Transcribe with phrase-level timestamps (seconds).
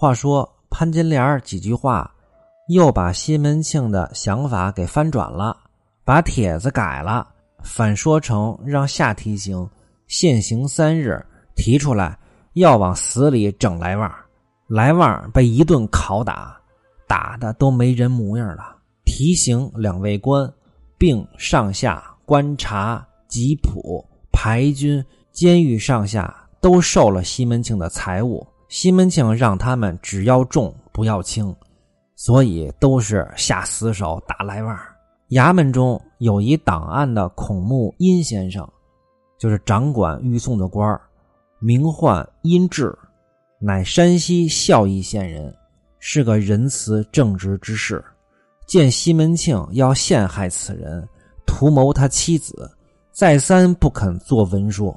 [0.00, 2.08] 话说潘金莲几句话，
[2.68, 5.56] 又把西门庆的想法给翻转了，
[6.04, 7.26] 把帖子改了，
[7.64, 9.68] 反说成让夏提刑
[10.06, 11.20] 限行三日，
[11.56, 12.16] 提出来
[12.52, 14.08] 要往死里整来旺。
[14.68, 16.56] 来旺被一顿拷打，
[17.08, 18.76] 打的都没人模样了。
[19.04, 20.48] 提刑两位官，
[20.96, 28.46] 并上下观察、吉普、排军、监狱上下都受了西门庆的财物。
[28.68, 31.54] 西门庆让他们只要重不要轻，
[32.14, 34.78] 所以都是下死手打来旺。
[35.30, 38.66] 衙门中有一档案的孔目殷先生，
[39.38, 40.98] 就是掌管御送的官
[41.58, 42.96] 名唤殷志，
[43.58, 45.54] 乃山西孝义县人，
[45.98, 48.04] 是个仁慈正直之士。
[48.66, 51.08] 见西门庆要陷害此人，
[51.46, 52.70] 图谋他妻子，
[53.12, 54.94] 再三不肯做文书，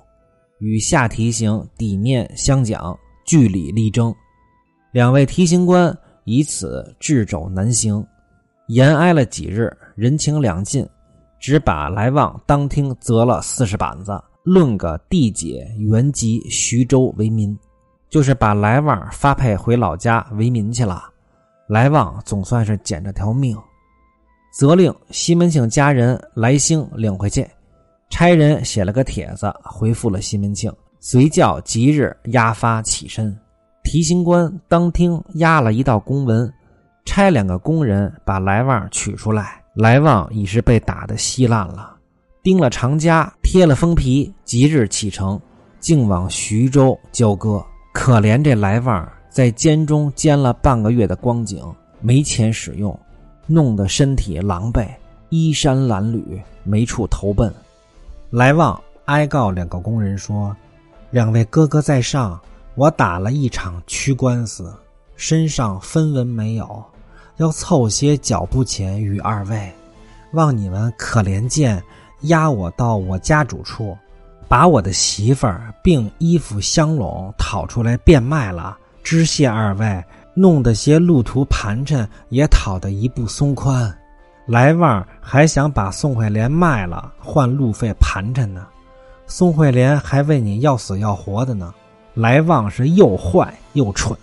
[0.60, 2.98] 与下提刑抵面相讲。
[3.32, 4.14] 据理力争，
[4.92, 8.06] 两位提刑官以此掣肘难行，
[8.68, 10.86] 延挨了几日，人情两尽，
[11.40, 17.58] 只把来旺当庭责了四十板子，论个地解原籍徐州为民，
[18.10, 21.02] 就是把来旺发配回老家为民去了。
[21.70, 23.58] 来旺总算是捡着条命，
[24.54, 27.50] 责令西门庆家人来兴领回去，
[28.10, 30.70] 差人写了个帖子回复了西门庆。
[31.04, 33.36] 随叫即日押发起身，
[33.84, 36.54] 提刑官当厅押了一道公文，
[37.06, 39.60] 差两个工人把来旺取出来。
[39.74, 41.96] 来旺已是被打得稀烂了，
[42.44, 45.42] 钉了长枷，贴了封皮，即日启程，
[45.80, 47.66] 竟往徐州交割。
[47.94, 51.66] 可怜这来旺在监中监了半个月的光景，
[52.00, 52.98] 没钱使用，
[53.48, 54.88] 弄得身体狼狈，
[55.30, 57.52] 衣衫褴褛，没处投奔。
[58.30, 60.56] 来旺哀告两个工人说。
[61.12, 62.40] 两位哥哥在上，
[62.76, 64.74] 我打了一场屈官司，
[65.18, 66.84] 身上分文没有，
[67.36, 69.70] 要凑些脚步钱与二位，
[70.32, 71.84] 望你们可怜见，
[72.22, 73.98] 押我到我家主处，
[74.48, 80.02] 把我的媳妇儿并衣服香笼讨出来变卖了，知谢二位，
[80.34, 83.94] 弄得些路途盘缠也讨得一步松宽。
[84.46, 88.66] 来旺还想把宋惠莲卖了换路费盘缠呢。
[89.34, 91.74] 宋惠莲还为你要死要活的呢，
[92.16, 94.14] 来旺是又坏又蠢。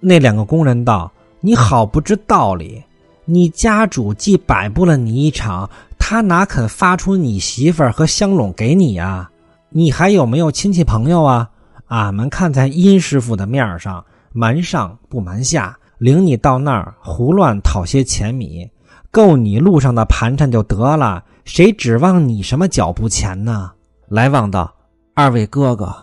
[0.00, 2.84] 那两个工人道：“你好不知道理，
[3.24, 5.68] 你家主既摆布了你一场，
[5.98, 9.30] 他哪肯发出你媳妇儿和香笼给你呀？
[9.70, 11.48] 你还有没有亲戚朋友啊？
[11.86, 18.68] 俺们看在殷师傅的面上，瞒上不瞒下，领你到那儿胡乱讨些钱米，
[19.10, 21.24] 够你路上的盘缠就得了。
[21.46, 23.70] 谁指望你什么脚步钱呢？”
[24.08, 24.74] 来旺道
[25.14, 25.94] ：“二位哥哥，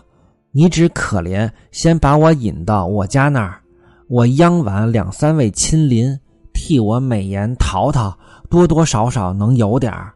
[0.52, 3.60] 你只可怜，先把我引到我家那儿，
[4.08, 6.16] 我央晚两三位亲邻
[6.54, 8.16] 替我美言淘淘，
[8.48, 10.12] 多多少少能有点儿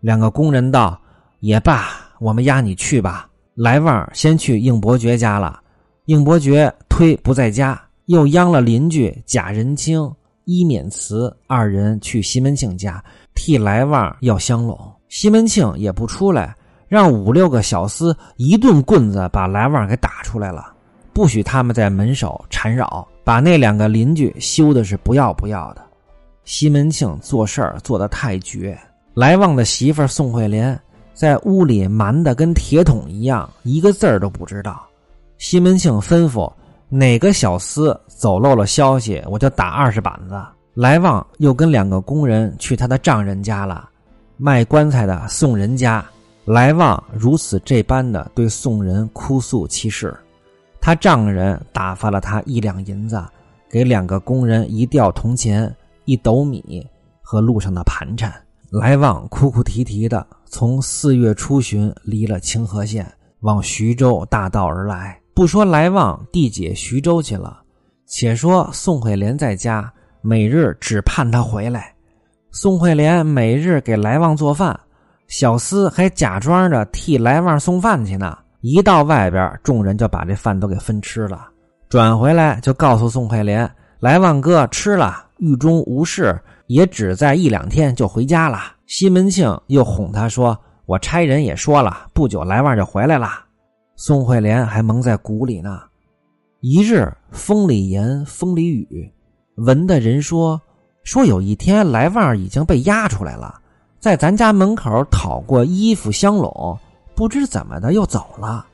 [0.00, 0.98] 两个工人道
[1.40, 1.86] ：“也罢，
[2.18, 5.60] 我们押你去吧。”来旺先去应伯爵家了，
[6.06, 10.10] 应伯爵推不在家，又央了邻居贾仁清、
[10.46, 14.78] 伊勉慈二人去西门庆家替来旺要香笼，
[15.10, 16.56] 西门庆也不出来。
[16.92, 20.74] 让五六个小厮一顿棍子把来旺给打出来了，
[21.14, 25.80] 不许他们在门首缠扰，把那两个邻居羞的是不要不要的。
[26.44, 28.78] 西门庆做事儿做得太绝，
[29.14, 30.78] 来旺的媳妇宋惠莲
[31.14, 34.84] 在屋里瞒得跟铁桶一样，一个字儿都不知道。
[35.38, 36.52] 西门庆吩咐
[36.90, 40.38] 哪个小厮走漏了消息，我就打二十板子。
[40.74, 43.88] 来旺又跟两个工人去他的丈人家了，
[44.36, 46.04] 卖棺材的送人家。
[46.44, 50.12] 来旺如此这般的对宋人哭诉其事，
[50.80, 53.24] 他丈人打发了他一两银子，
[53.70, 55.72] 给两个工人一吊铜钱、
[56.04, 56.84] 一斗米
[57.20, 58.32] 和路上的盘缠。
[58.70, 63.06] 来旺哭哭啼啼的从四月初旬离了清河县，
[63.40, 65.20] 往徐州大道而来。
[65.34, 67.62] 不说来旺地解徐州去了，
[68.06, 71.94] 且说宋惠莲在家，每日只盼他回来。
[72.50, 74.78] 宋惠莲每日给来旺做饭。
[75.32, 81.48] 小厮还假装着替来旺送饭去呢，一到外边，众人就把这饭都给分吃了。
[81.88, 83.68] 转回来就告诉宋惠莲
[83.98, 93.30] ：“来旺哥吃了，狱中无事，也只在一两天就回家了。”西门庆又哄他说：“我差人也说了，不久来旺就回来了。”
[93.96, 95.80] 宋惠莲还蒙在鼓里呢。
[96.60, 99.10] 一日风里言，风里雨，
[99.56, 100.60] 闻的人说
[101.04, 103.60] 说有一天来旺已经被押出来了。
[104.02, 106.76] 在咱家门口讨过衣服香笼，
[107.14, 108.66] 不知怎么的又走了。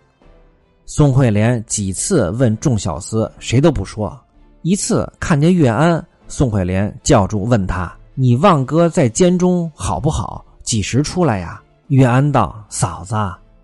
[0.87, 4.19] 宋惠莲几次问众小厮，谁都不说。
[4.63, 10.43] 一次看见岳安，宋惠莲叫住问他：“你望哥在监中好不好？
[10.63, 13.15] 几时出来呀？”岳安道：“嫂子，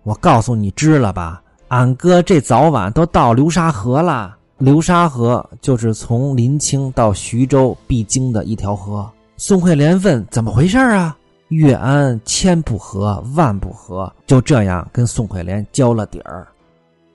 [0.03, 4.37] 我告诉你知了吧，俺哥这早晚都到流沙河了。
[4.59, 11.17] 流沙河就是从临清到徐州必经的一条河。”宋惠莲问：“怎么回事啊？”
[11.49, 16.47] 岳安千不和万不和，就这样跟宋惠莲交了底儿。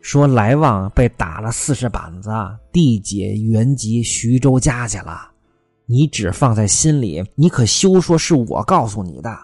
[0.00, 2.30] 说来旺被打了四十板子，
[2.72, 5.28] 地解原籍徐州家去了。
[5.84, 9.36] 你只放在心里，你可休说是我告诉你的。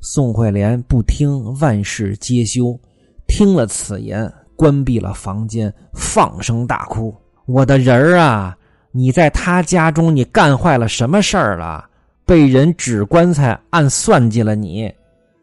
[0.00, 2.78] 宋惠莲不听，万事皆休。
[3.26, 7.14] 听了此言，关闭了房间，放声大哭
[7.46, 8.54] ：“我的人儿啊，
[8.90, 11.88] 你在他家中，你干坏了什么事儿了？
[12.24, 14.92] 被人指棺材，暗算计了你，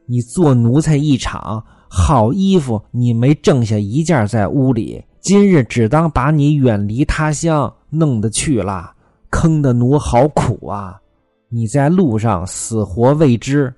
[0.06, 1.64] 你做奴才一场。”
[1.94, 8.94] 好衣服你没挣下一件在屋里，今日只当把你远离他乡，弄得去了，
[9.30, 10.98] 坑的奴好苦啊！
[11.50, 13.74] 你在路上死活未知，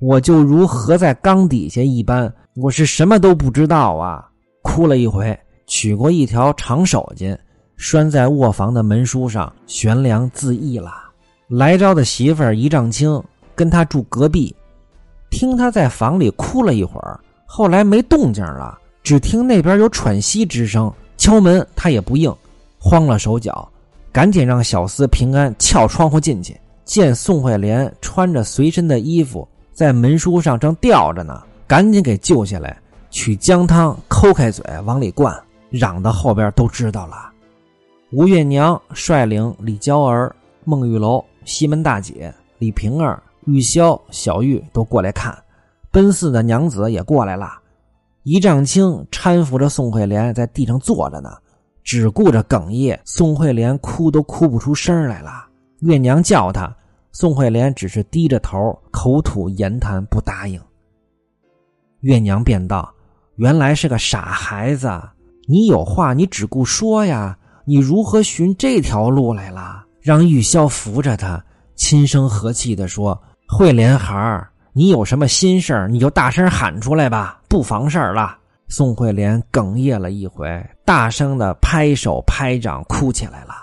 [0.00, 4.26] 我就如何在缸底下一般，我是什么都不知道啊！
[4.62, 7.36] 哭了一回，取过一条长手巾，
[7.76, 10.90] 拴在卧房的门书上，悬梁自缢了。
[11.48, 13.22] 来招的媳妇儿一丈青
[13.54, 14.54] 跟他住隔壁，
[15.30, 17.18] 听他在房里哭了一会儿。
[17.46, 22.30] 后来没动静了，只听那边有喘息之声，敲门他也不应，
[22.78, 23.66] 慌了手脚，
[24.12, 26.54] 赶紧让小厮平安撬窗户进去，
[26.84, 32.78] 见宋惠莲穿着随身的衣服在门书上正吊着呢，赶紧给救下来，
[33.08, 35.34] 取姜汤抠开嘴往里灌，
[35.70, 37.30] 嚷到后边都知道了。
[38.12, 40.34] 吴月娘率领李娇儿、
[40.64, 45.36] 孟玉楼、西门大姐、李瓶儿、玉箫、小玉都过来看。
[45.90, 47.50] 奔四的娘子也过来了，
[48.22, 51.30] 一丈青搀扶着宋惠莲在地上坐着呢，
[51.82, 53.00] 只顾着哽咽。
[53.06, 55.46] 宋惠莲哭都哭不出声来了。
[55.80, 56.76] 月娘叫她，
[57.12, 60.60] 宋惠莲只是低着头，口吐言谈，不答应。
[62.00, 62.92] 月娘便道
[63.36, 64.90] ：“原来是个傻孩子，
[65.46, 69.77] 你有话你只顾说呀，你如何寻这条路来了？”
[70.08, 71.44] 让玉箫扶着他，
[71.74, 78.38] 轻声和气地说：“慧莲孩儿。”你有什么心事你就大声喊出来吧，不妨事儿了。
[78.68, 80.48] 宋慧莲哽咽了一回，
[80.82, 83.54] 大声的拍手拍掌，哭起来了。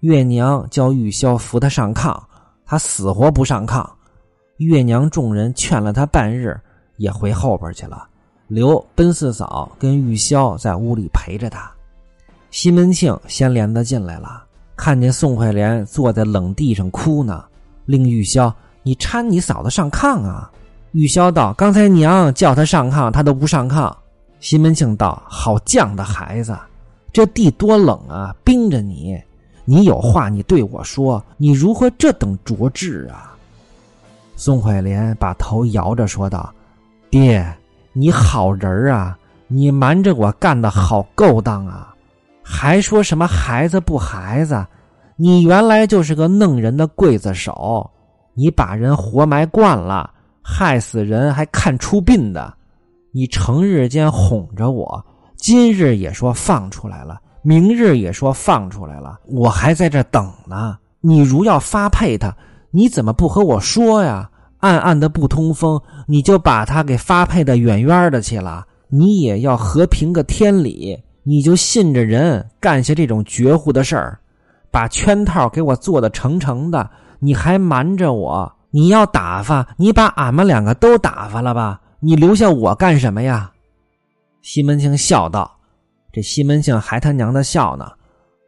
[0.00, 2.18] 月娘叫玉箫扶她上炕，
[2.64, 3.86] 她死活不上炕。
[4.56, 6.58] 月娘众人劝了她半日，
[6.96, 8.08] 也回后边去了，
[8.46, 11.70] 留奔四嫂跟玉箫在屋里陪着她。
[12.50, 14.44] 西门庆先连的进来了，
[14.78, 17.44] 看见宋惠莲坐在冷地上哭呢，
[17.84, 18.50] 令玉箫。
[18.84, 20.50] 你搀你嫂子上炕啊！
[20.92, 23.92] 玉箫道：“刚才娘叫他上炕，他都不上炕。”
[24.40, 26.56] 西门庆道：“好犟的孩子，
[27.12, 29.20] 这地多冷啊，冰着你。
[29.64, 33.36] 你有话你对我说，你如何这等拙智啊？”
[34.36, 36.54] 宋惠莲把头摇着说道
[37.10, 37.44] ：“爹，
[37.92, 41.87] 你好人啊，你瞒着我干的好勾当啊！
[42.50, 44.66] 还说什么孩子不孩子？
[45.16, 47.90] 你原来就是个弄人的刽子手。”
[48.34, 50.08] 你把人活埋惯了，
[50.42, 52.54] 害死人还看出殡的，
[53.12, 55.04] 你成日间哄着我，
[55.36, 60.78] 今日也说放出来了，明日也说放出来了，我还在这等呢。
[61.00, 62.32] 你如要发配他，
[62.70, 64.30] 你怎么不和我说呀？
[64.58, 68.64] 暗暗的不通风，你就把他给发配的远远的去了。
[68.88, 70.96] 你也要和平个天理，
[71.28, 74.18] 你就信着人干下这种绝户的事儿，
[74.70, 76.88] 把圈套给我做的成成的。
[77.18, 78.50] 你还瞒着我？
[78.70, 81.78] 你要打发，你把俺们两个都打发了吧？
[82.00, 83.52] 你留下我干什么呀？
[84.40, 85.54] 西门庆笑道
[86.10, 87.92] ：“这西门庆还他娘的笑呢，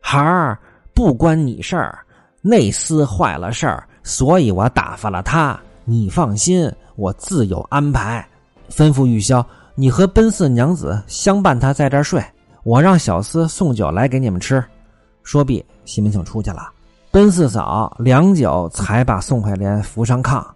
[0.00, 0.58] 孩儿
[0.94, 1.98] 不关你事儿，
[2.40, 5.60] 内厮坏了事儿，所以我打发了他。
[5.84, 8.26] 你放心，我自有安排。
[8.70, 9.44] 吩咐玉箫，
[9.74, 12.24] 你和奔四娘子相伴他在这儿睡，
[12.70, 14.64] 我让小厮送酒来给你们吃。”
[15.24, 16.70] 说毕，西门庆出去了。
[17.10, 20.46] 奔四嫂良久才把宋惠莲扶上炕，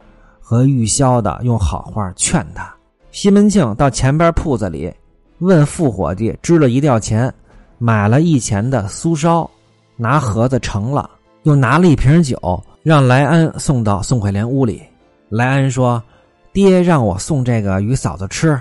[0.40, 2.72] 和玉箫的用好话劝他。
[3.10, 4.94] 西门庆到前边铺子里，
[5.40, 7.34] 问副伙计支了一吊钱，
[7.78, 9.50] 买了一钱的酥烧，
[9.96, 11.10] 拿盒子盛了，
[11.42, 12.38] 又拿了一瓶酒，
[12.84, 14.80] 让来安送到宋惠莲屋里。
[15.28, 16.00] 来安说
[16.54, 18.56] ：“爹让我送这个与嫂子吃。”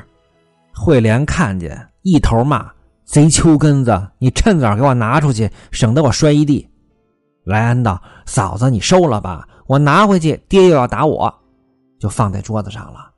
[0.73, 2.67] 惠莲看见，一头骂
[3.05, 4.07] ：“贼秋根子！
[4.17, 6.67] 你趁早给我拿出去，省得我摔一地。”
[7.45, 11.33] 莱安道：“嫂子，你收了吧，我拿回去，爹又要打我，
[11.99, 13.11] 就放在桌子上了。”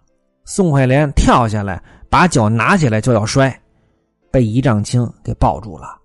[0.45, 3.55] 宋惠莲跳下来，把酒拿起来就要摔，
[4.31, 5.97] 被仪仗青给抱住了。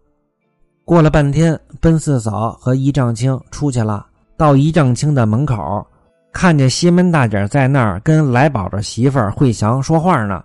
[0.85, 4.07] 过了半天，奔四嫂和仪仗青出去了，
[4.37, 5.87] 到仪仗青的门口，
[6.33, 10.43] 看见西门大姐在那儿跟来宝的媳妇儿惠祥说话呢，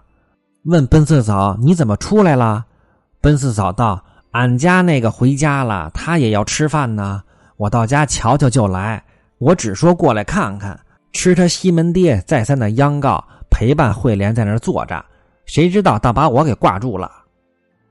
[0.65, 2.65] 问奔四嫂：“你怎么出来了？”
[3.25, 3.99] 奔四嫂道
[4.33, 7.23] ：“俺家那个回家了，他也要吃饭呢。
[7.57, 9.03] 我到家瞧瞧就来。
[9.39, 10.79] 我只说过来看看，
[11.11, 15.03] 吃他西门爹再三的央告，陪伴惠莲在那儿坐着，
[15.47, 17.11] 谁知道倒把我给挂住了。”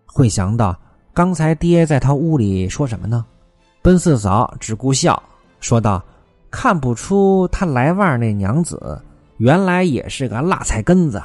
[0.07, 0.79] 惠祥道。
[1.13, 3.27] 刚才爹在他屋里说什么呢？
[3.83, 5.21] 奔四嫂只顾笑，
[5.59, 6.01] 说道
[6.49, 9.03] ：“看不出他来旺那娘子
[9.39, 11.21] 原来也是个辣菜根子，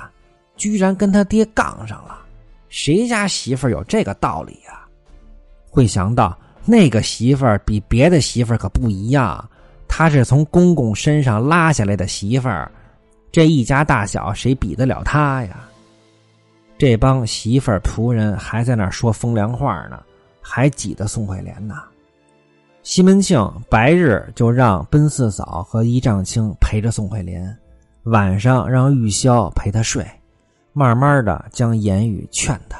[0.57, 2.17] 居然跟他爹杠上了。
[2.69, 4.85] 谁家媳妇有这个道理呀？”
[5.69, 9.47] 会想到：“那个媳妇比别的媳妇可不一样，
[9.87, 12.71] 她是从公公身上拉下来的媳妇儿，
[13.31, 15.65] 这一家大小谁比得了她呀？”
[16.77, 20.01] 这帮媳妇儿仆人还在那说风凉话呢，
[20.41, 21.75] 还挤得宋惠莲呢。
[22.83, 27.55] 西门庆白日就让奔四嫂和一丈青陪着宋惠莲，
[28.03, 30.07] 晚上让玉箫陪她睡，
[30.73, 32.79] 慢慢的将言语劝他。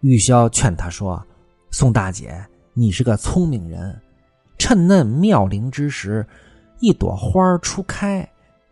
[0.00, 1.24] 玉箫劝他说
[1.70, 4.00] ：“宋大姐，你是个聪明人，
[4.58, 6.26] 趁嫩妙龄之时，
[6.80, 8.28] 一朵花初开，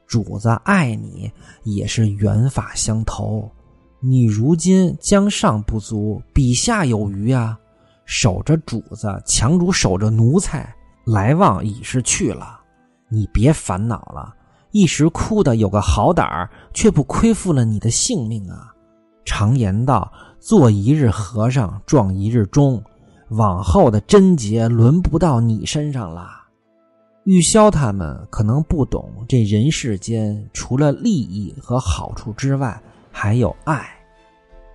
[0.07, 1.31] 主子爱你
[1.65, 3.51] 也是缘法相投。”
[4.03, 7.59] 你如今江上不足，比下有余啊！
[8.07, 12.59] 守着主子，强如守着奴才，来往已是去了。
[13.11, 14.35] 你别烦恼了，
[14.73, 18.73] 一时哭的有个好胆儿，却不亏负了你的性命啊！
[19.25, 22.83] 常言道：“做一日和尚撞一日钟，
[23.31, 26.31] 往后的贞洁轮不到你身上了。”
[27.25, 32.81] 玉箫他们可能不懂，这人世间除了利益和好处之外。
[33.13, 33.85] 还有爱，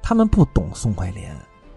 [0.03, 1.33] 他们不懂宋惠莲，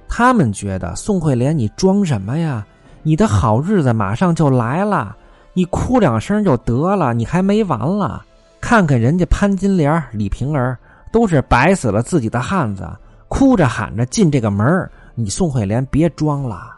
[0.08, 2.66] 他们觉得宋惠莲，你装什么呀？
[3.04, 5.16] 你的好日子马上就来了，
[5.52, 8.24] 你哭两声就得了，你还没完了。
[8.60, 10.78] 看看人家潘金莲、李瓶儿，
[11.12, 12.88] 都是白死了自己的汉子，
[13.28, 16.76] 哭着喊着进这个门你宋惠莲别装了。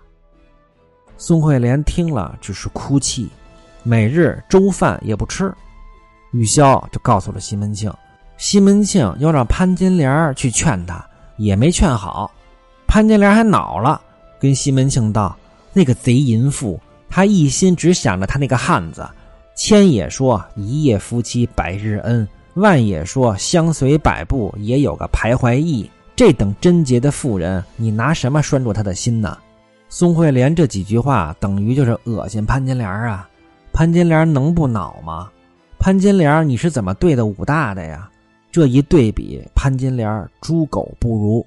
[1.17, 3.29] 宋惠莲听了只是哭泣，
[3.83, 5.53] 每日粥饭也不吃。
[6.33, 7.93] 玉箫就告诉了西门庆。
[8.39, 11.05] 西门庆又让潘金莲去劝他，
[11.37, 12.31] 也没劝好。
[12.87, 14.00] 潘金莲还恼了，
[14.39, 15.37] 跟西门庆道
[15.75, 19.07] ：“那个贼淫妇，他一心只想着他那个汉子。
[19.55, 25.90] 千也说一夜夫妻百日恩，万也说相随百步也有个徘徊意。
[26.17, 29.37] 这等贞洁的妇人，你拿什么拴住他的心呢？”
[29.90, 33.29] 宋惠莲这几句话等于就是恶心潘金莲啊！
[33.73, 35.29] 潘金莲能不恼吗？
[35.79, 38.09] 潘金莲，你是怎么对的武大的呀？
[38.52, 41.47] 这一对比，潘金莲猪狗不如。